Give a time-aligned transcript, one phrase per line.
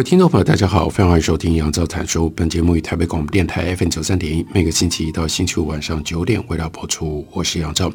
[0.00, 2.30] 位听众朋友，大家好，非常欢迎收听杨照谈书。
[2.30, 7.26] 本节目于台北广播电台 FM 九三点一，每个星期一到星期五晚上九点为大家播出。
[7.32, 7.92] 我是杨照。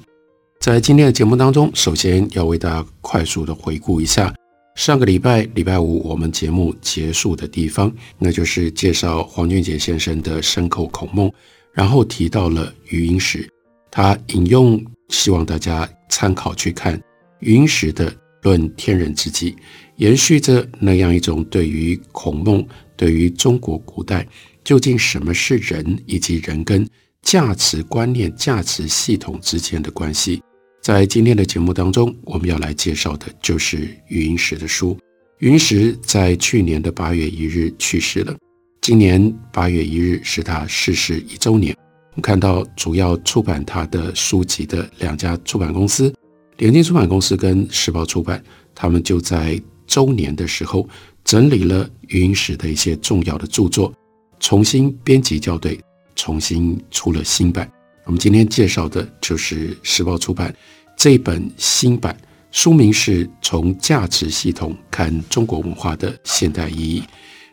[0.59, 4.31] 在今天的节目当中，首先要为大家快速的回顾一下
[4.75, 11.27] 上个礼拜礼拜五我们节目结束的地方，那就是介绍黄俊杰先生的《牲口孔孟》，
[11.73, 13.49] 然后提到了余英时，
[13.89, 17.01] 他引用希望大家参考去看
[17.39, 18.11] 余英时的
[18.43, 19.53] 《论天人之际》。
[19.97, 22.65] 延续着那样一种对于孔孟、
[22.97, 24.27] 对于中国古代
[24.63, 26.85] 究竟什么是人，以及人跟
[27.21, 30.41] 价值观念、价值系统之间的关系，
[30.81, 34.97] 在今天的节目当中，我们要来介绍的就是余英时的书。
[35.39, 38.35] 余英时在去年的八月一日去世了，
[38.81, 41.75] 今年八月一日是他逝世一周年。
[42.11, 46.13] 我们看到主要出版他的书籍的两家出版公司，
[46.57, 49.57] 联经出版公司跟时报出版，他们就在。
[49.87, 50.87] 周年的时候，
[51.23, 53.93] 整理了云石的一些重要的著作，
[54.39, 55.79] 重新编辑校对，
[56.15, 57.69] 重新出了新版。
[58.05, 60.55] 我们今天介绍的就是时报出版
[60.95, 62.15] 这本新版，
[62.51, 67.01] 书名是《从价值系统看中国文化的现代意义》。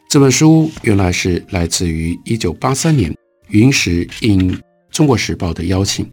[0.08, 3.16] 这本书原来是来自于一九八三年，
[3.48, 4.52] 云石应
[4.90, 6.06] 《中国时报》的邀请，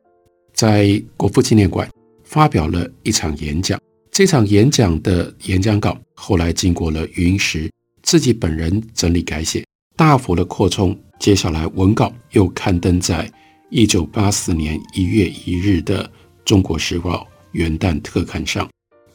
[0.53, 1.89] 在国父纪念馆
[2.23, 3.77] 发表了一场演讲。
[4.19, 7.71] 这场演讲的演讲稿后来经过了余英时
[8.03, 9.63] 自己本人整理改写，
[9.95, 10.93] 大幅的扩充。
[11.21, 13.31] 接下来文稿又刊登在
[13.69, 16.03] 一九八四年一月一日的
[16.43, 18.69] 《中国时报》元旦特刊上。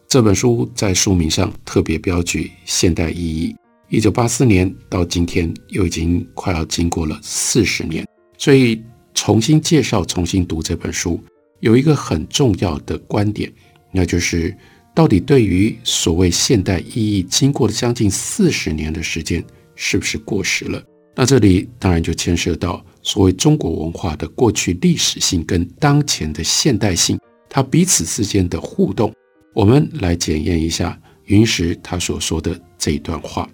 [0.08, 3.54] 这本书在书名上特别标举“现代意义”。
[3.90, 8.82] 一九八四年到今天又已经快要经过了四十年，所以
[9.12, 11.22] 重新介绍、重新读这本书，
[11.60, 13.52] 有一个很重要的观点，
[13.92, 14.56] 那就是。
[14.94, 19.44] 到底对于所谓现代意义，经过了将近四十年的时间，
[19.74, 20.80] 是不是过时了？
[21.16, 27.18] 那这里当然就牵涉到所谓中国文化的过去历史性跟当前的现代性，
[27.48, 29.12] 它彼此之间的互动。
[29.52, 33.48] 我们来检验一下云石他所说的这一段话。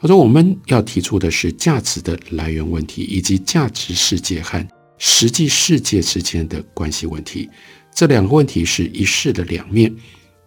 [0.00, 4.66] 他说：“我们要提出的是价值的来源问题，以及价值世界和
[4.98, 7.48] 实际世界之间的关系问题。
[7.94, 9.94] 这两个问题是一世的两面。”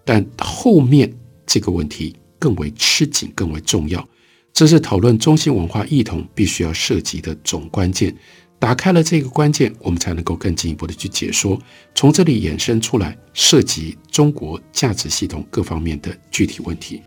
[0.06, 1.12] 但后面
[1.46, 4.08] 这个问题更为吃紧，更为重要。
[4.54, 8.16] 这是讨论中心文化异同必须要涉及的总关键。
[8.60, 11.60] 打开了这个关键，我们才能够更进一步的去解说，
[11.96, 17.02] 从这里衍生出来涉及中国价值系统各方面的具体问题。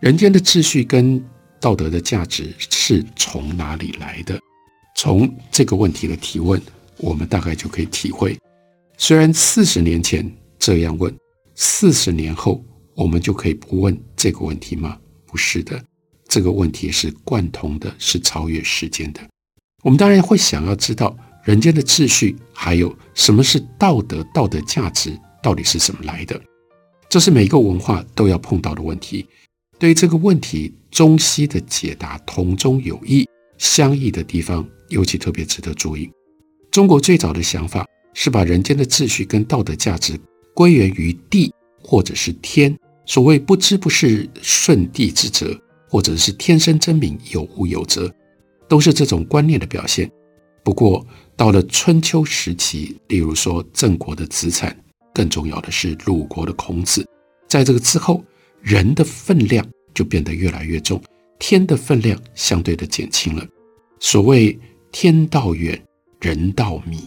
[0.00, 1.22] 人间的秩序跟
[1.60, 4.40] 道德的价值是从哪里来的？
[4.96, 6.60] 从这个问题的提问，
[6.96, 8.36] 我们大概就可以体会。
[8.96, 10.28] 虽然四十年前
[10.58, 11.14] 这样问。
[11.56, 12.62] 四十年后，
[12.94, 14.98] 我们就可以不问这个问题吗？
[15.26, 15.82] 不是的，
[16.28, 19.20] 这个问题是贯通的，是超越时间的。
[19.82, 26.38] 我们当然会想要知道人间的秩序，还有什么是道德、道德价值到底是怎么来的？
[27.08, 29.26] 这是每个文化都要碰到的问题。
[29.78, 36.10] 对于这个问题，中西的解答同中有异，相异的地方尤其特别值得注意。
[36.70, 40.20] 中国最早的想法是把人间的秩序跟道德价值。
[40.56, 41.52] 归源于地
[41.82, 42.74] 或者是天，
[43.04, 45.54] 所谓不知不是顺地之责，
[45.86, 48.10] 或者是天生真名有物有责，
[48.66, 50.10] 都是这种观念的表现。
[50.64, 54.74] 不过到了春秋时期，例如说郑国的子产，
[55.12, 57.06] 更重要的是鲁国的孔子，
[57.46, 58.24] 在这个之后，
[58.62, 60.98] 人的分量就变得越来越重，
[61.38, 63.46] 天的分量相对的减轻了。
[64.00, 64.58] 所谓
[64.90, 65.78] 天道远，
[66.18, 66.98] 人道迷，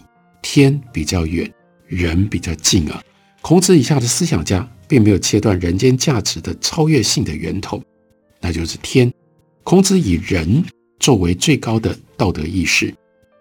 [0.44, 1.52] 天比较远，
[1.88, 3.02] 人比较近啊。
[3.42, 7.82] 孔子以下的思想家并没有切断人间价值的超越性的源头，
[8.42, 9.12] 那就是天。
[9.64, 10.64] 孔子以人
[11.00, 12.94] 作为最高的道德意识，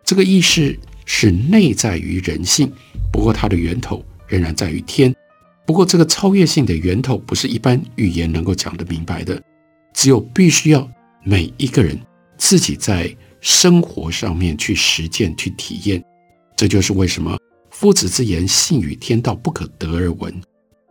[0.05, 2.71] 这个意识是内在于人性，
[3.13, 5.15] 不过它的源头仍然在于天。
[5.67, 9.43] 不过这个超越性的源头不是一般语言能够讲得明白的，
[9.93, 10.89] 只有必须要
[11.25, 11.99] 每一个人
[12.39, 16.03] 自己在生活上面去实践、去体验。
[16.57, 17.37] 这就是为什么。
[17.81, 20.35] 夫子之言，信与天道不可得而闻。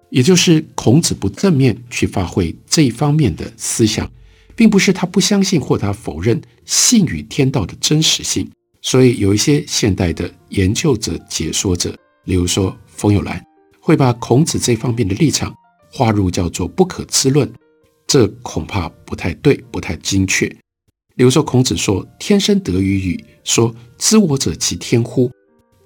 [0.09, 4.09] 也就是孔子不正面去发挥这一方面的思想，
[4.55, 8.49] 并不是他不相信或他否认性与天道的真实性。
[8.81, 11.93] 所以有一些现代的研究者、解说者，
[12.23, 13.45] 例如说冯友兰，
[13.81, 15.53] 会把孔子这方面的立场
[15.91, 17.51] 划入叫做不可知论，
[18.07, 20.47] 这恐怕不太对，不太精确。
[21.17, 25.29] 比如说孔子说“天生得于语”，说“知我者，其天乎”，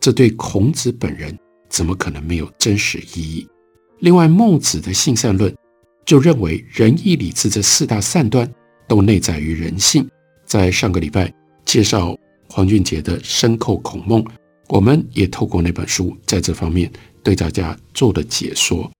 [0.01, 1.33] 这对孔子本人
[1.69, 3.47] 怎么可能没有真实意义？
[3.99, 5.55] 另外，孟子的性善论
[6.05, 8.51] 就认为仁义礼智这四大善端
[8.85, 10.05] 都内在于人性。
[10.45, 11.33] 在上个礼拜
[11.63, 12.13] 介绍。
[12.53, 14.21] 黄俊杰的《深扣孔孟》，
[14.67, 16.91] 我们也透过那本书，在这方面
[17.23, 18.91] 对大家做了解说。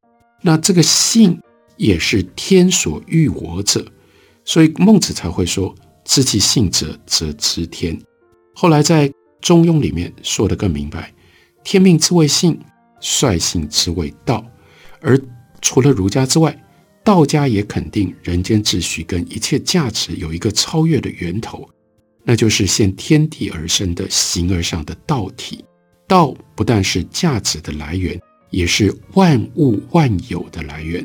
[0.42, 1.38] 那这个性
[1.76, 3.86] 也是天所欲我者，
[4.46, 5.76] 所以孟子才会说
[6.06, 8.02] ：“知其性者，则知天。”
[8.56, 9.10] 后来在
[9.42, 11.12] 《中庸》里面说得更明白
[11.64, 12.60] ：“天命之谓性，
[13.00, 14.46] 率性之谓道。”
[15.02, 15.20] 而
[15.62, 16.56] 除了儒家之外，
[17.04, 21.68] 道家也肯定人间秩序跟一切价值有一个超越的源头。
[22.24, 25.66] 那就是现天地而生的形而上的道体，
[26.08, 28.20] 道不但是价值的来源，
[28.52, 31.04] 也是万物万有的来源。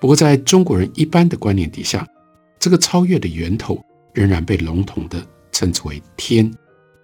[0.00, 2.06] 不过，在中国人一般的观念底下，
[2.60, 6.48] 这个超越的源头仍然被笼统地称之为天。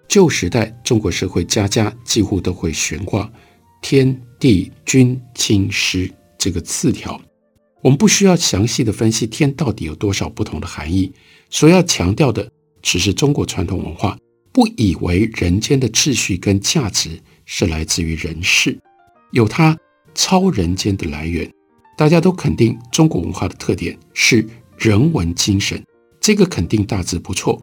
[0.09, 3.31] 旧时代中国社会家家几乎都会悬挂
[3.81, 7.21] 天地君亲师这个字条。
[7.81, 11.13] 我们不需要详细地分析天到底有多少不同的含义，
[11.49, 12.51] 所要强调的。
[12.81, 14.17] 只是中国传统文化
[14.53, 18.79] 不以为人间的秩序跟价值是来自于人世，
[19.31, 19.77] 有它
[20.15, 21.49] 超人间的来源。
[21.97, 24.47] 大家都肯定中国文化的特点是
[24.77, 25.83] 人文精神，
[26.21, 27.61] 这个肯定大致不错。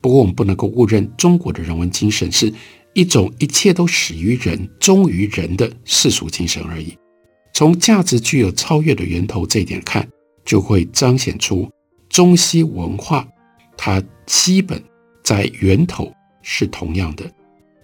[0.00, 2.52] 不过我们不能够误认中国的人文精神是
[2.94, 6.96] 一种一切都始于人、忠于人的世俗精神而已。
[7.52, 10.08] 从价值具有超越的源头这一点看，
[10.44, 11.68] 就会彰显出
[12.08, 13.26] 中西文化。
[13.76, 14.82] 它基本
[15.22, 16.12] 在源头
[16.42, 17.30] 是同样的，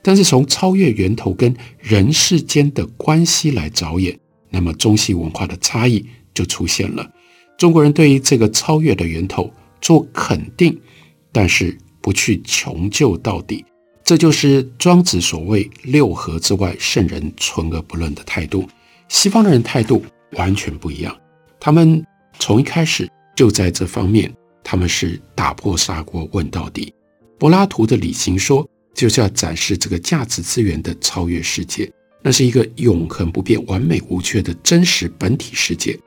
[0.02, 4.18] 但是从超越源头跟人世间的关系来着眼，
[4.50, 7.08] 那么中西文化的差异就出现了。
[7.58, 10.80] 中国人对于这个超越的源头做肯定，
[11.30, 13.64] 但是不去穷究到底，
[14.04, 18.68] 这就是庄子所谓“六合之外，圣人存而不论”的态度。
[19.08, 21.16] 西方的人态度完全不一样，
[21.58, 22.04] 他们
[22.38, 24.30] 从一开始就在这方面。
[24.66, 26.92] 他们是打破砂锅问到底。
[27.38, 31.90] 柏拉图的理性说，就是要展示这个价值资源的超越世界，
[32.22, 35.98] 那是一个永恒不变、完美无缺的真实本体世界。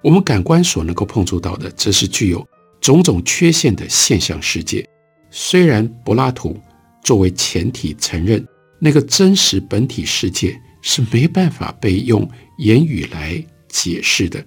[0.00, 2.46] 我们感官所能够碰触到的，则是具有
[2.80, 4.88] 种种缺陷的现象世界。
[5.36, 6.56] 虽然柏拉图
[7.02, 8.46] 作为前提承认
[8.78, 12.26] 那个真实本体世界是没办法被用
[12.58, 14.46] 言语来解释的，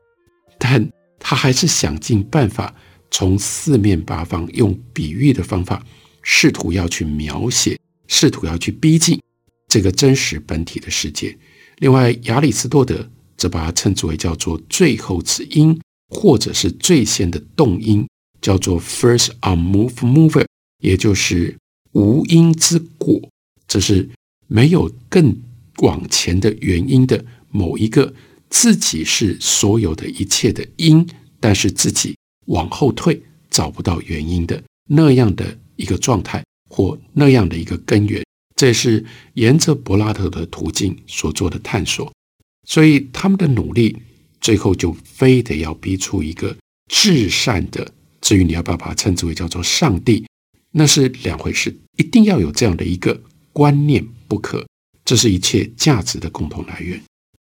[0.57, 0.89] 但
[1.19, 2.73] 他还是想尽办法。
[3.09, 5.81] 从四面八方用比喻的方法，
[6.23, 9.17] 试图要去描写，试图要去逼近
[9.69, 11.37] 这个真实本体的世界。
[11.77, 15.77] 另外，亚里士多德则把它称之为叫做最后之因，
[16.09, 18.05] 或者是最先的动因，
[18.41, 20.45] 叫做 first unmoved mover，
[20.79, 21.57] 也就是
[21.93, 23.29] 无因之果，
[23.67, 24.09] 这是
[24.47, 25.35] 没有更
[25.77, 28.13] 往前的原因的某一个
[28.49, 31.07] 自己是所有的一切的因，
[31.39, 32.15] 但是自己。
[32.47, 38.23] 往后退，找不到原因的那样的一个状态，或那样的一个根源，
[38.55, 39.03] 这是
[39.33, 42.09] 沿着柏拉图的途径所做的探索。
[42.65, 43.97] 所以他们的努力，
[44.39, 46.55] 最后就非得要逼出一个
[46.89, 47.91] 至善的。
[48.21, 50.25] 至于你要不要把它称之为叫做上帝，
[50.77, 51.75] 那是两回事。
[51.97, 53.19] 一定要有这样的一个
[53.51, 54.63] 观念不可。
[55.03, 57.01] 这是一切价值的共同来源。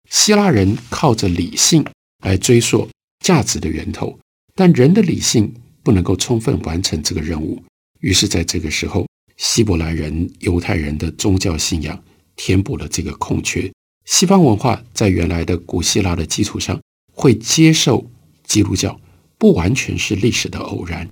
[0.10, 1.86] 希腊人靠着理性
[2.24, 2.89] 来追溯
[3.24, 4.20] 价值的源头。
[4.53, 7.63] 但人的理性不能够充分完成这个任务，
[8.01, 12.03] 于是，在这个时候，希伯来人、犹太人的宗教信仰
[12.36, 13.72] 填补了这个空缺。
[14.06, 16.80] 西方文化在原来的古希腊的基础上，
[17.13, 18.12] 会接受
[18.46, 19.00] 基督教，
[19.38, 21.10] 不完全是历史的偶然。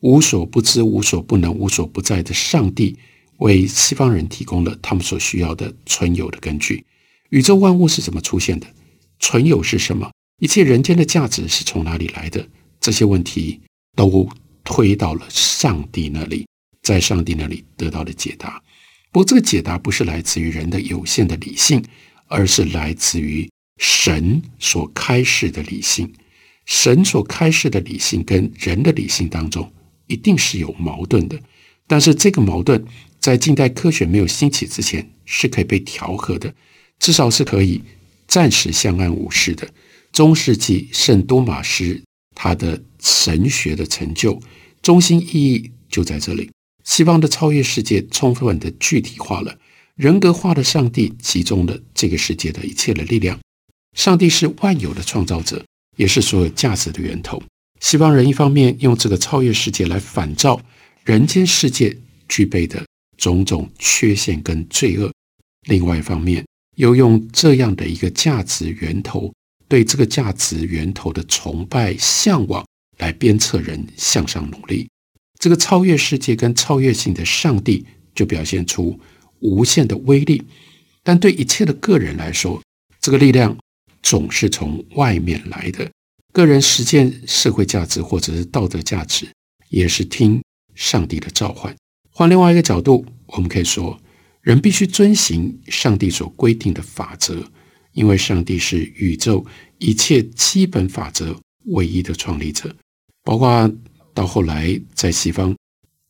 [0.00, 2.96] 无所不知、无所不能、无所不在的上帝，
[3.38, 6.84] 为西方人提供了他们所需要的存有的根据。
[7.30, 8.66] 宇宙万物是怎么出现的？
[9.18, 10.10] 存有是什么？
[10.38, 12.46] 一切人间的价值是从哪里来的？
[12.78, 13.60] 这些问题
[13.94, 14.28] 都
[14.62, 16.46] 推到了上帝那里，
[16.82, 18.62] 在上帝那里得到了解答。
[19.10, 21.82] 不过，这个解答不是来自于人的有限的理性，
[22.26, 26.12] 而是来自于神所开示的理性。
[26.66, 29.72] 神所开示的理性跟人的理性当中
[30.06, 31.38] 一定是有矛盾的，
[31.86, 32.84] 但是这个矛盾
[33.18, 36.54] 在近代科学没有兴起之前是可以被调和的，
[36.98, 37.82] 至少是可以
[38.26, 39.68] 暂时相安无事的。
[40.12, 42.02] 中世纪圣多玛斯
[42.34, 44.40] 他的神学的成就，
[44.80, 46.50] 中心意义就在这里。
[46.84, 49.58] 西方的超越世界充分的具体化了
[49.96, 53.38] 人格化的上帝，集中了这个世界的一切的力量。
[53.96, 55.64] 上帝是万有的创造者，
[55.96, 57.42] 也是所有价值的源头。
[57.80, 60.60] 西方人一方面用这个超越世界来反照
[61.04, 61.96] 人间世界
[62.28, 62.84] 具备的
[63.16, 65.12] 种种缺陷跟罪恶，
[65.68, 66.44] 另外一方面
[66.76, 69.32] 又用这样的一个价值源头，
[69.68, 72.64] 对这个价值源头的崇拜向往
[72.98, 74.88] 来鞭策人向上努力。
[75.38, 78.98] 这个超越世界跟超越性的上帝就表现出
[79.40, 80.42] 无限的威力，
[81.02, 82.62] 但对一切的个人来说，
[83.00, 83.56] 这个力量。
[84.02, 85.90] 总是从外面来的，
[86.36, 89.26] 个人实践社会价值或者是道德价值，
[89.70, 90.42] 也是听
[90.74, 91.74] 上帝的召唤。
[92.10, 93.98] 换另外一个角度，我们可以说，
[94.42, 97.42] 人必须遵行上帝所规定的法则，
[97.92, 99.46] 因为上帝是宇宙
[99.78, 101.34] 一切基本法则
[101.68, 102.76] 唯一的创立者。
[103.22, 103.72] 包括
[104.12, 105.56] 到后来在西方，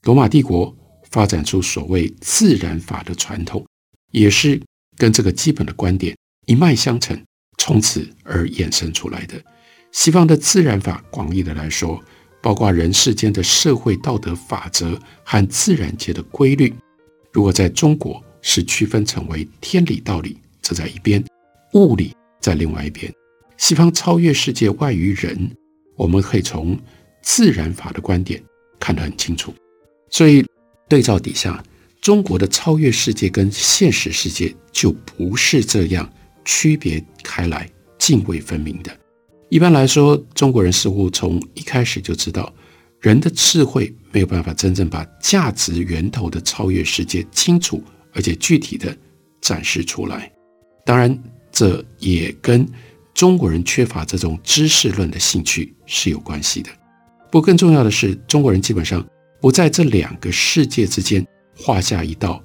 [0.03, 0.77] 罗马帝国
[1.09, 3.65] 发展出所谓自然法的传统，
[4.11, 4.61] 也是
[4.97, 6.17] 跟这个基本的观点
[6.47, 7.17] 一脉相承。
[7.59, 9.43] 从此而衍生出来的
[9.93, 12.03] 西方的自然法，广义的来说，
[12.43, 16.73] 包括人世间的社会道德法则和自然界的规律。
[17.33, 21.23] 如果在中国是区分成为天理、道理，这在一边；
[21.73, 23.13] 物理在另外一边。
[23.57, 25.51] 西方超越世界外于人，
[25.97, 26.79] 我们可以从
[27.23, 28.43] 自然法的观点
[28.79, 29.55] 看得很清楚。
[30.11, 30.45] 所以
[30.89, 31.63] 对照底下，
[32.01, 36.09] 中国的超越世界跟现实世界就不是这样。
[36.45, 38.97] 区别开来、泾渭分明的。
[39.49, 42.53] 一般来说，中国人似乎从一开始就知道，
[43.01, 48.97] 人的智慧没有办法真正把价值源头的超越世界清楚而且具体的
[49.41, 50.33] 展示出来。
[50.85, 51.17] 当然，
[51.53, 52.67] 这也跟
[53.15, 56.71] 中国人缺乏这种知识论的兴趣是有关系的。
[57.31, 59.07] 不过，更重要的是，中国人基本上
[59.41, 61.25] 不在这两个世界之间
[61.57, 62.43] 画下一道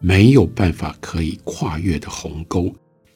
[0.00, 2.70] 没有办法可以跨越的鸿沟。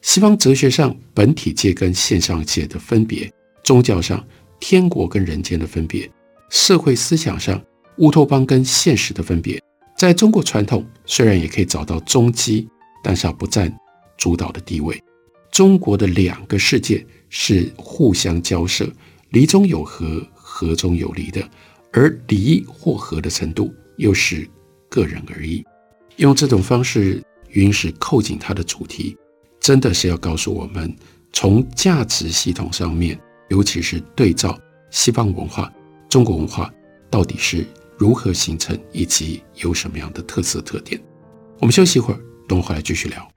[0.07, 3.29] 西方哲学上本体界跟现象界的分别，
[3.61, 4.25] 宗教上
[4.57, 6.09] 天国跟人间的分别，
[6.49, 7.61] 社会思想上
[7.97, 9.61] 乌托邦跟现实的分别，
[9.97, 12.65] 在中国传统虽然也可以找到踪迹，
[13.03, 13.69] 但是它不占
[14.17, 14.97] 主导的地位。
[15.51, 18.89] 中国的两个世界是互相交涉，
[19.31, 21.45] 离中有合，合中有离的，
[21.91, 24.49] 而离或合的程度又是
[24.89, 25.61] 个人而异。
[26.15, 29.17] 用这种方式，允许扣紧它的主题。
[29.67, 30.95] 真的是要告诉我们，
[31.33, 33.19] 从价值系统上面，
[33.49, 34.57] 尤其是对照
[34.91, 35.69] 西方文化、
[36.07, 36.73] 中国文化
[37.09, 37.65] 到底是
[37.97, 40.97] 如何形成，以及有什么样的特色特点。
[41.59, 43.36] 我们休息一会儿，等我回来继续聊。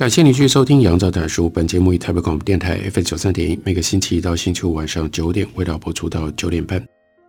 [0.00, 1.44] 感谢您继续收听《杨照谈书》。
[1.50, 6.82] 本节目以台北广播电台 F 九三点一，每个星期一到星期五晚上九点，为大家播出到九点半。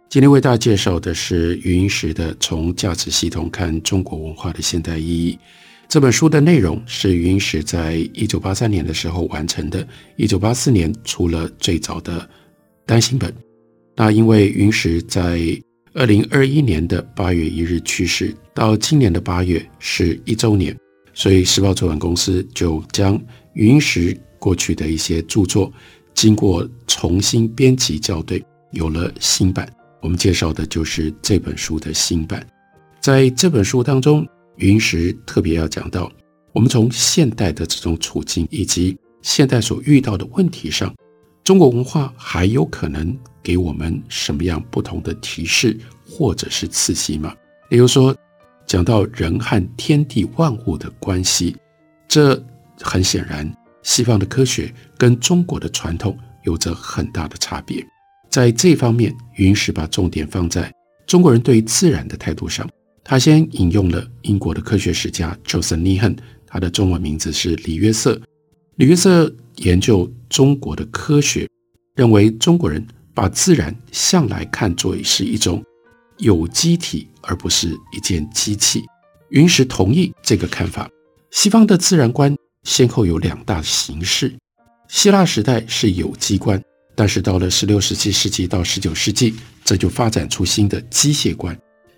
[0.09, 5.33] 今天为大家介绍的是余英时的《从价值系统看中国文化的现代意义》。
[5.89, 9.85] 这本书的内容是云石在一九八三年的时候完成的，
[10.15, 12.25] 一九八四年出了最早的
[12.85, 13.35] 单行本。
[13.97, 15.41] 那因为云石在
[15.93, 20.73] 二零二一年的八月一日去世，到今年的八月是一周年，
[21.13, 23.21] 所以时报出版公司就将
[23.53, 25.71] 云石过去的一些著作
[26.13, 29.71] 经过重新编辑校对，有了新版。
[30.01, 32.45] 我们介绍的就是这本书的新版。
[32.99, 34.27] 在这本书当中，
[34.57, 36.11] 云石特别要讲到，
[36.53, 40.93] 我们从现代的这种处境以及现代所遇到的问题上，
[41.43, 45.77] 中国文化还有可能给我们什么样不同的提示
[46.07, 47.35] 或者是刺激吗？
[47.69, 48.15] 比如说，
[48.65, 51.55] 讲到人和天地万物的关系，
[52.07, 52.41] 这
[52.79, 53.51] 很显然，
[53.83, 57.85] 西方的科学跟中国的传统有着很大的差别。
[58.29, 60.73] 在这方面，云石把重点放在
[61.05, 62.69] 中国人对自然的态度上。
[63.03, 66.15] 他先引用了英国的科学史家 Joseph Needham，
[66.45, 68.21] 他的中文名字是李约瑟。
[68.75, 71.49] 李约瑟研究中国的科学，
[71.95, 75.61] 认为中国人把自然向来看作是一种
[76.21, 78.85] 有机体，而不是一件机器。
[79.29, 80.89] 云石同意这个看法。
[81.31, 84.37] 西方的自然观先后有两大形式：
[84.87, 86.61] 希腊时代是有机观，
[86.95, 89.33] 但是到了十六、十七世纪到十九世纪，
[89.65, 91.57] 这就发展出新的机械观。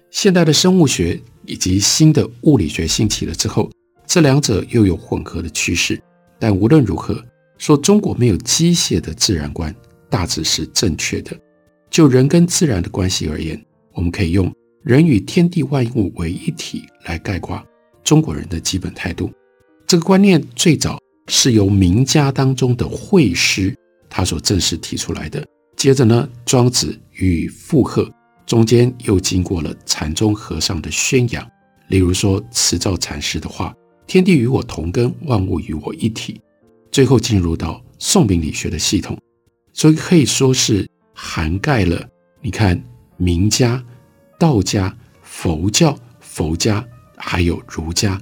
[0.10, 3.70] 现代的生物学以及新的物理学兴起了之后，
[4.08, 6.02] 这两者又有混合的趋势。
[6.40, 7.22] 但无论如何，
[7.58, 9.76] 说中国没有机械的自然观，
[10.10, 11.38] 大致是正确的。
[11.90, 13.60] 就人跟自然的关系而言，
[13.94, 17.64] 我们可以用人与天地万物为一体来概括
[18.04, 19.32] 中国人的基本态度。
[19.88, 23.76] 这个观念最早是由名家当中的惠施
[24.10, 25.46] 他所正式提出来的。
[25.76, 28.10] 接着呢，庄子予以附和。
[28.46, 31.50] 中间又经过了禅宗和尚的宣扬，
[31.88, 33.74] 例如说慈照禅师的话
[34.06, 36.42] ：“天地与我同根，万物与我一体。”
[36.92, 39.18] 最后进入到宋明理学的系统，
[39.72, 42.06] 所以可以说是涵盖了。
[42.42, 42.80] 你看，
[43.18, 43.84] 名家、
[44.40, 48.20] 道家、佛教、佛家，还有儒家，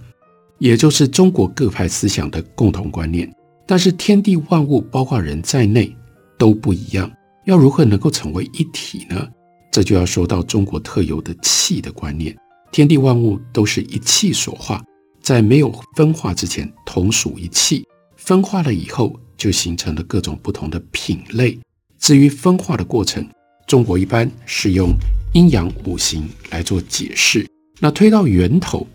[0.57, 3.31] 也就是中国各派思想的共同观念。
[3.65, 5.95] 但是天地万物，包括人在内，
[6.37, 7.11] 都不一样。
[7.45, 9.27] 要如何能够成为一体呢？
[9.71, 12.37] 这就要说到中国特有的气的观念，
[12.71, 14.83] 天地万物都是一气所化，
[15.21, 21.57] 在没有分化之前同属一气，分化了以后就形成了各种不同的品类。
[21.97, 23.25] 至于分化的过程，
[23.71, 24.93] 中国一般是用
[25.31, 27.47] 阴阳五行来做解释。
[27.79, 28.85] 那推到源头，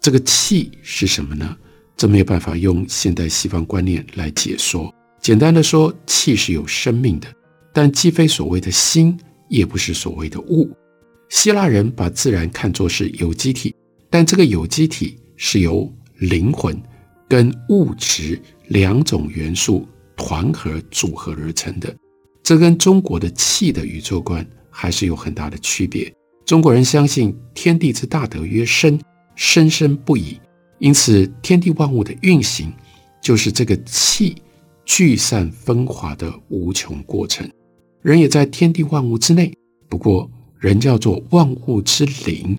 [0.00, 1.56] 这个气是什么呢？
[1.96, 4.92] 这没有办法用现代西方观念来解说。
[5.20, 7.28] 简单的说，气是有生命的，
[7.72, 9.16] 但既非所谓的心。
[9.48, 10.68] 也不是所谓的物。
[11.28, 13.72] 希腊人把自然看作是有机体，
[14.10, 16.76] 但这个有机体是由灵魂
[17.28, 19.86] 跟物质两种元素
[20.16, 21.94] 团合组合而成的。
[22.46, 26.14] 这跟中国的气的宇宙观还是有很大的区别。
[26.44, 28.96] 中国人相信天地之大德曰生，
[29.34, 30.38] 生生不已，
[30.78, 32.72] 因此天地万物的运行
[33.20, 34.36] 就是这个气
[34.84, 37.50] 聚散分化的无穷过程。
[38.00, 39.52] 人也在天地万物之内，
[39.88, 42.56] 不过人叫做万物之灵，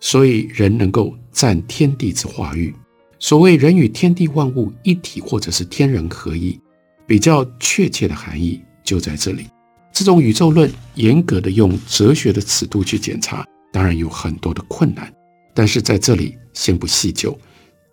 [0.00, 2.74] 所以人能够占天地之化育。
[3.20, 6.58] 所谓人与天地万物一体，或者是天人合一，
[7.06, 9.46] 比较确切的含义就在这里。
[9.92, 15.12] 这种宇宙论严格的用哲学的尺度去检查，当然有很多的困难，
[15.54, 17.38] 但是在这里先不细究。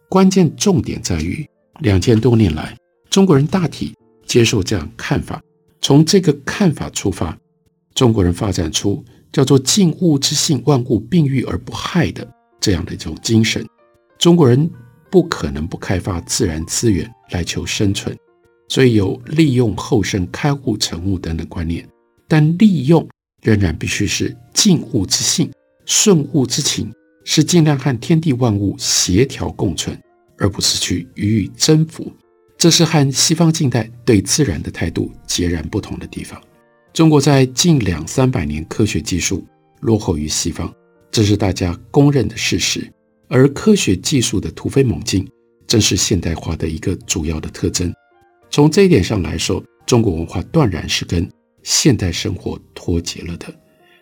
[0.08, 1.46] 关键重点在于，
[1.82, 2.78] 两千多年来，
[3.10, 3.94] 中国人大体
[4.26, 5.42] 接受这样看法。
[5.82, 7.38] 从这个看法出发，
[7.94, 9.04] 中国人发展出
[9.34, 12.26] 叫做“静物之性，万物并育而不害”的
[12.62, 13.66] 这样的一种精神。
[14.18, 14.70] 中国人
[15.12, 18.16] 不可能不开发自然资源来求生存，
[18.68, 21.88] 所以有利用后生、开物成物等等观念。
[22.28, 23.08] 但利用
[23.42, 25.52] 仍然必须是静物之性，
[25.86, 26.92] 顺物之情，
[27.24, 29.96] 是尽量和天地万物协调共存，
[30.38, 32.12] 而不是去予以征服。
[32.58, 36.42] 这是和西方近代对自然的态度截然不同的地方。
[36.94, 39.46] 中国在近两三百年科学技术
[39.82, 40.74] 落后于西方，
[41.12, 42.90] 这是大家公认的事实。
[43.28, 45.28] 而科学技术的突飞猛进，
[45.68, 47.94] 正是现代化的一个主要的特征。
[48.56, 51.30] 从这一点上来说，中国文化断然是跟
[51.62, 53.54] 现代生活脱节了的。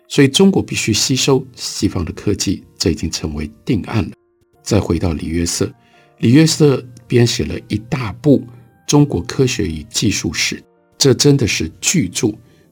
[0.06, 4.12] 所以，中国必须吸收西方的科技，这已经成为定案了。
[4.62, 5.68] 再回到李约瑟，
[6.18, 8.46] 李约瑟编写了一大部。
[8.86, 10.62] 中国科学与技术史，
[10.96, 12.28] 这真的是巨著。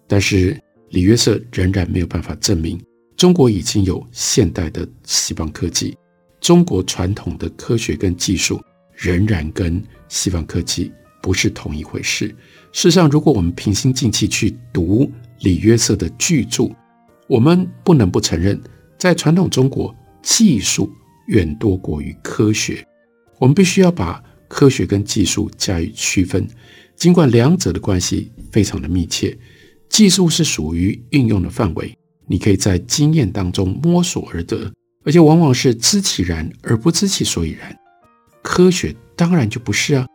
[0.06, 0.56] 但是
[0.90, 2.80] 李约瑟仍然没有办法证明
[3.16, 5.98] 中国已经有现代的西方科技。
[6.40, 8.62] 中国传统的科学跟技术
[8.94, 10.92] 仍然跟西方科技
[11.22, 12.28] 不是同一回事。
[12.72, 16.70] 事实上，如果我们平心静气去读李约瑟的巨著，
[17.28, 18.60] 我们不能不承认，
[18.98, 20.90] 在传统中国，技术
[21.28, 22.84] 远多过于科学。
[23.38, 26.46] 我们必须要把科学跟技术加以区分，
[26.96, 29.36] 尽管两者的关系非常的密切。
[29.88, 31.94] 技术是属于运用的范围，
[32.26, 34.72] 你可以在经验当中摸索而得，
[35.04, 37.76] 而且往往是知其然而不知其所以然。
[38.42, 40.06] 科学当然就不是啊，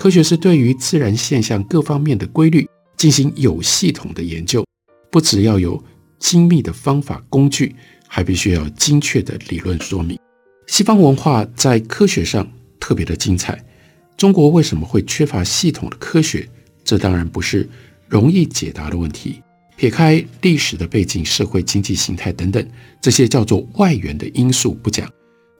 [0.00, 4.64] 科学是对于自然现象各方面的规律进行有系统的研究，
[5.10, 5.84] 不只要有
[6.18, 7.76] 精密的方法工具，
[8.08, 10.18] 还必须要精确的理论说明。
[10.68, 13.62] 西方文化在科学上特别的精彩，
[14.16, 16.48] 中国为什么会缺乏系统的科学？
[16.82, 17.68] 这当然不是。
[18.08, 19.42] 容易解答的问题，
[19.76, 22.66] 撇开历史的背景、社会经济形态等等
[23.02, 25.06] 这些叫做外缘的因素不讲，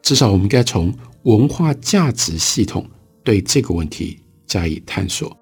[0.03, 0.93] 至少我们应该从
[1.25, 2.89] 文化价值系统
[3.23, 4.19] 对这个问题
[4.51, 5.35] 加以探索。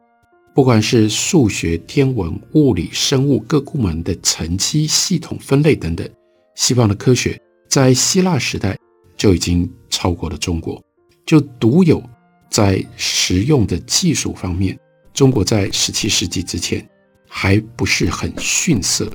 [0.55, 6.09] 不管是数学、天文、物理、生物各部门的层级系统分类等等，
[6.55, 8.79] 西方的科学在希腊时代
[9.17, 10.83] 就已经超过了中国，
[11.25, 12.03] 就独有
[12.51, 14.79] 在实用的技术方面，
[15.15, 16.87] 中国在十七世纪之前。
[17.31, 19.07] 还不是很逊色，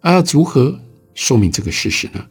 [0.00, 0.80] 而如何
[1.12, 2.26] 说明这个事实呢？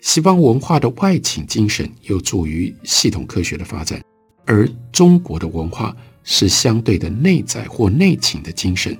[0.00, 4.00] 西方文化的外倾精神有助于系统科学的发展，
[4.46, 5.94] 而中国的文化
[6.30, 8.94] 是相对的内在或内情的精神，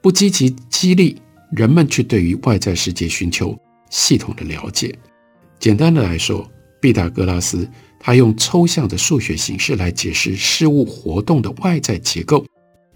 [0.00, 3.54] 不积极激励人们去对于外在世界寻求
[3.90, 4.98] 系统的了解。
[5.58, 7.68] 简单的来说，毕达哥拉斯
[8.00, 12.42] 他用抽象的数学形式来解释事物活动的外在结构。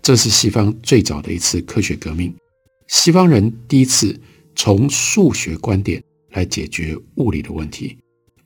[0.01, 2.35] 这是西方最早的一次科学革命，
[2.89, 4.19] 西方人第一次
[4.55, 7.99] 从数学观点来解决物理的问题。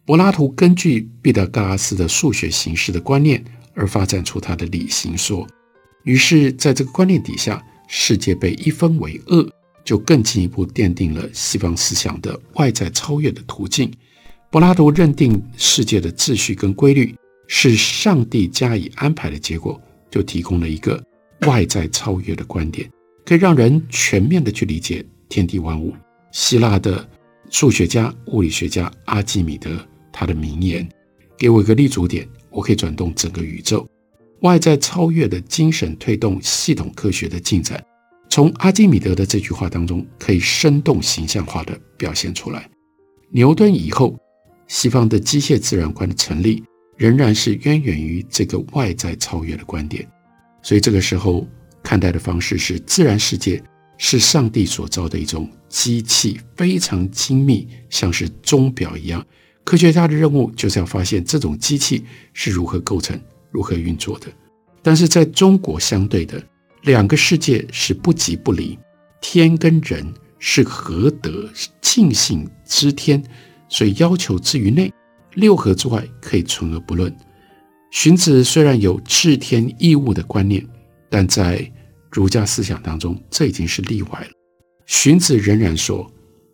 [0.05, 5.47] 柏拉图根据毕达哥拉斯的数学形式的观念而发展出他的理性说，
[6.05, 9.51] 于是在这个观念底下，世界被一分为二，
[9.85, 13.91] 就更进一步奠定了西方思想的外在超越的途径。
[14.51, 17.15] 柏拉图认定世界的秩序跟规律
[17.47, 19.81] 是上帝加以安排的结果，
[20.11, 21.03] 就提供了一个。
[21.47, 22.87] 外在超越的观点，
[23.25, 25.95] 可以让人全面的去理解天地万物。
[26.33, 27.09] 希腊的
[27.49, 29.71] 数学家、物理学家阿基米德，
[30.13, 30.87] 他的名言
[31.39, 33.89] ：“给我一个立足点，我可以转动整个宇宙。”
[34.43, 37.85] 外在超越的精神推动系统科学的进展。
[38.31, 42.67] 从阿基米德的这句话当中，可以生动形象化的表现出来。
[43.31, 44.17] 牛顿以后，
[44.67, 46.63] 西方的机械自然观的成立，
[46.97, 50.09] 仍然是渊源于这个外在超越的观点。
[50.63, 51.47] 所以这个时候
[51.83, 53.63] 看待的方式是，自然世界
[53.99, 59.23] 是上帝所造的一种机器，非常精密，像是钟表一样。
[59.65, 63.21] 科学家的任务就是要发现这种机器是如何构成、
[63.51, 64.27] 如何运作的。
[64.83, 66.43] 但是在中国，相对的
[66.83, 68.79] 两个世界是不即不离，
[69.21, 70.07] 天跟人
[70.39, 71.49] 是合德，
[71.83, 73.23] 庆幸之天，
[73.69, 74.93] 所以要求之于内，
[75.35, 77.15] 六合之外可以存而不论。
[77.91, 80.67] 荀子虽然有治天益物的观念，
[81.09, 81.71] 但在
[82.11, 84.29] 儒家思想当中，这已经是例外了。
[84.87, 86.11] 荀子仍然说：“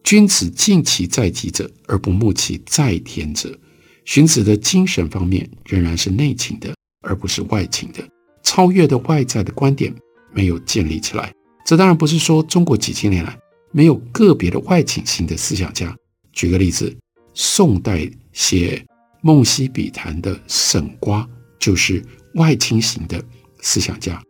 [0.07, 3.59] 君子敬其在己者，而不慕其在天者。”
[4.07, 7.99] 荀子的精神方面仍然是内倾的，而不是外倾的。
[8.45, 9.93] 超越的外在的观点
[10.33, 11.33] 没有建立起来。
[11.67, 13.37] 这当然不是说中国几千年来
[13.73, 15.93] 没有个别的外倾型的思想家。
[16.33, 16.97] 举个例子，
[17.35, 18.81] 宋代写。
[19.29, 22.01] 《梦溪笔谈》的沈括就是
[22.35, 23.21] 外倾型的
[23.61, 24.23] 思想家。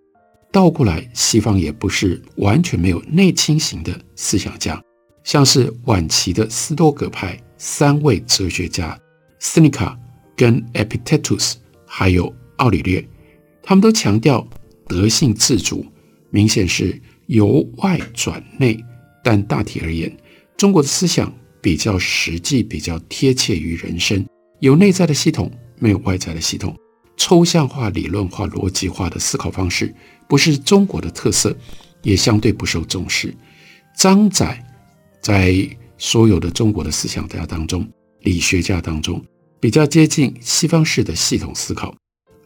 [0.51, 4.83] 倒过来，西方也不是完全没有内倾型的思想家，
[5.27, 8.97] 像是晚期的斯多葛派三位哲学家
[9.41, 9.99] 斯尼卡、
[10.37, 13.05] 跟 Epictetus 还有奥里略，
[13.61, 14.47] 他们都强调
[14.87, 15.85] 德性自主，
[16.31, 18.79] 明显是由外转内。
[19.25, 20.17] 但大体而言，
[20.57, 24.25] 中国的思想比较实际，比较贴切于人生。
[24.61, 26.73] 有内在的系统，没有外在的系统。
[27.17, 29.93] 抽象化、理论化、逻辑化的思考方式，
[30.29, 31.57] 不是中国的特色，
[32.03, 33.35] 也相对不受重视。
[33.99, 34.63] 张载
[35.21, 35.55] 在
[35.99, 37.89] 所有的中国的思想家当中，
[38.21, 39.25] 理学家当中，
[39.59, 41.95] 比较接近西方式的系统思考。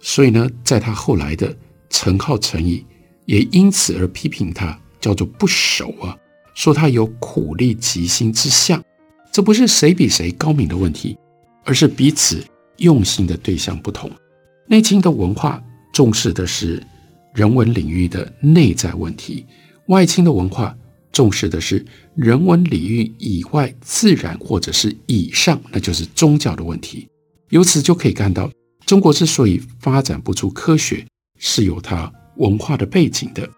[0.00, 1.56] 所以呢，在他后来的
[1.88, 2.84] 程顥、程颐
[3.26, 6.16] 也因此而批评他，叫做不守啊，
[6.54, 8.82] 说他有苦力极心之相。
[9.32, 11.16] 这不是谁比谁高明的问题。
[11.62, 12.42] 而是彼此
[12.78, 14.10] 用心的对象不同。
[14.66, 16.82] 内倾的文化重视的是
[17.34, 19.44] 人文领域的内在问题，
[19.86, 20.74] 外倾的文化
[21.12, 21.84] 重视的是
[22.20, 27.08] 人文领域以外自然或者是以上，那就是宗教的问题。
[27.48, 28.50] 由此就可以看到，
[28.84, 31.02] 中国之所以发展不出科学，
[31.38, 33.48] 是有它文化的背景的。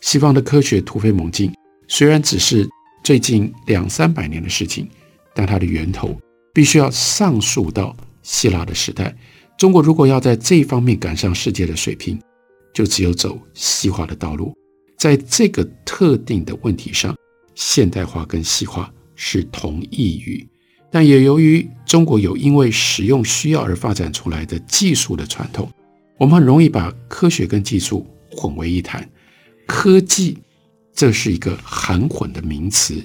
[0.00, 1.52] 西方的科学突飞猛进，
[1.88, 2.64] 虽然只是
[3.02, 4.88] 最近两三百年的事情，
[5.34, 6.16] 但它的源头
[6.54, 9.12] 必须要上溯到希腊的时代。
[9.58, 12.16] 中国如果要在这一方面赶上世界的水平，
[12.72, 14.54] 就只有走西化的道路。
[14.96, 17.12] 在这个特定的问题上，
[17.54, 20.46] 现代化跟西化是同义语。
[20.90, 25.70] 但也由于中国有因为使用需要而发展出来的技术的传统，
[26.18, 29.08] 我们很容易把科学跟技术混为一谈。
[29.66, 30.36] 科技，
[30.94, 33.02] 这是一个含混的名词。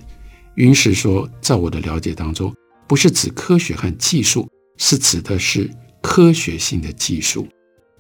[0.55, 2.53] 云石说，在我的了解当中，
[2.87, 5.69] 不是指科学和技术，是指的是
[6.01, 7.47] 科学性的技术。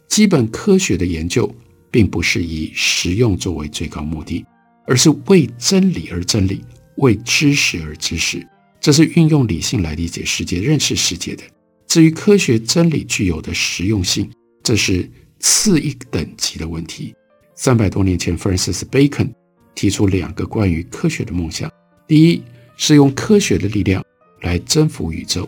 [0.09, 1.49] 基本科学的研究，
[1.89, 4.43] 并不是以实用作为最高目的，
[4.87, 6.63] 而是为真理而真理，
[6.95, 8.45] 为知识而知识。
[8.79, 11.43] 这是运用理性来理解世界、认识世界的。
[11.87, 14.29] 至于科学真理具有的实用性，
[14.63, 17.13] 这是次一等级的问题。
[17.55, 19.29] 三百多年前，Francis Bacon
[19.75, 21.69] 提出两个关于科学的梦想：
[22.07, 22.41] 第一
[22.77, 24.03] 是用科学的力量
[24.41, 25.43] 来征服宇宙；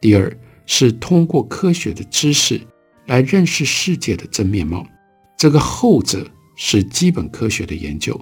[0.00, 2.60] 第二是通过科学的知识
[3.06, 4.86] 来认识世界的真面貌。
[5.36, 8.18] 这个后者是基本科学的研究，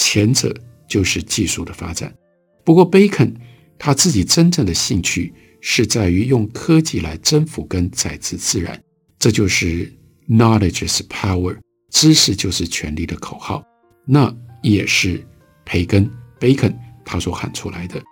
[0.00, 0.54] 前者
[0.88, 2.10] 就是技术的发展。
[2.64, 3.34] 不过，Bacon
[3.78, 8.82] 他自己真正的兴趣是在于用科技来征服跟宰制自然，
[9.18, 9.92] 这就是
[10.26, 11.54] “knowledge is power”，
[11.90, 13.62] 知识就是权力的口号。
[14.06, 15.22] 那也是
[15.66, 16.10] 培根
[16.40, 18.02] （Bacon） 他所喊出来的。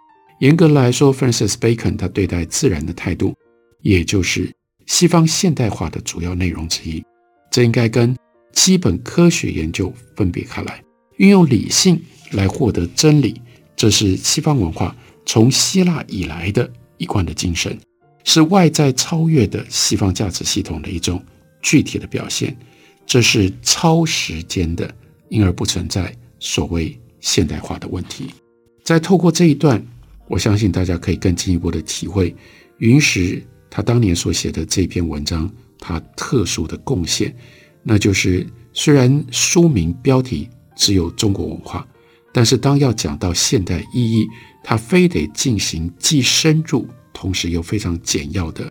[0.40, 3.34] 严格来说，Francis Bacon 他对待自然的态度，
[3.80, 4.52] 也就是
[4.84, 7.02] 西方现代化的主要内容之一。
[7.50, 8.14] 这应该跟
[8.52, 10.82] 基本科学研究分别开来，
[11.18, 12.02] 运用理性
[12.32, 13.40] 来获得真理，
[13.76, 14.96] 这是西方文化。
[15.26, 17.78] 从希腊以来的一贯的精神，
[18.24, 21.22] 是外在超越的西方价值系统的一种
[21.60, 22.56] 具体的表现。
[23.04, 24.90] 这是超时间的，
[25.28, 28.30] 因而不存在所谓现代化的问题。
[28.82, 29.84] 再透过这一段，
[30.28, 32.34] 我相信大家可以更进一步的体会
[32.78, 37.34] 云石他当年所写的这篇文章，他特殊的贡献，
[37.82, 40.48] 那就是虽然书名标题
[40.78, 41.86] 只有中国文化，
[42.32, 44.26] 但是当要讲到现代意义。
[44.60, 48.70] 他非得进行既深入，同时又非常简要的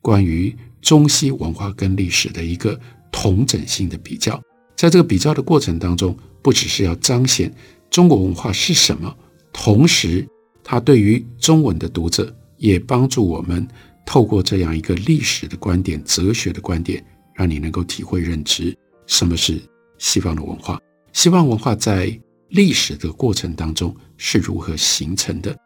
[0.00, 2.76] 关于中西文化跟历史的一个
[3.12, 4.42] 同整性的比较。
[4.76, 7.52] 在这个比较的过程当中，不只是要彰显
[7.90, 9.14] 中国文化是什么，
[9.52, 10.26] 同时
[10.64, 13.64] 他对于中文的读者也帮助我们
[14.04, 19.60] 透过这样一个历史的观点、哲学的观点，让你能够体会认知什么是
[19.98, 20.80] 西方的文化。
[21.16, 22.12] 西方文化在
[22.50, 25.56] 历史的过程当中是如何形成的？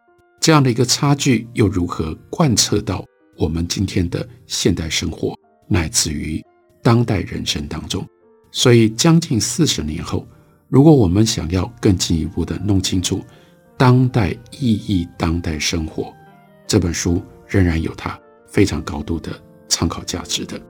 [0.41, 3.05] 这样的一个差距又如何贯彻到
[3.37, 5.37] 我们今天的现代生活，
[5.67, 6.41] 乃至于
[6.85, 8.07] 当代人生当中？
[8.53, 10.25] 所以，将近四十年后，
[10.69, 13.21] 如果我们想要更进一步的弄清楚
[13.77, 16.15] 当代意义、当代生活，
[16.65, 19.33] 这本书仍然有它非常高度的
[19.69, 20.61] 参考价值的。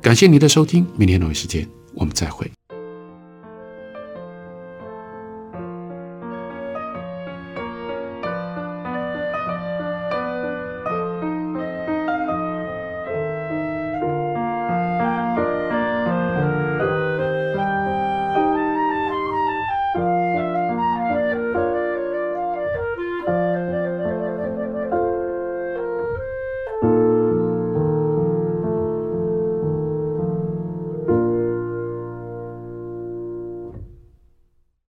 [0.00, 2.50] 感谢您的收听，明天同一时间我们再会。